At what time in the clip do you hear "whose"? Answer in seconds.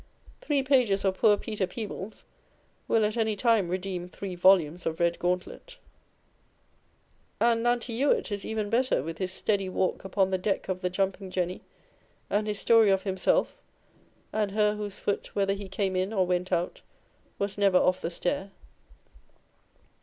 14.73-14.97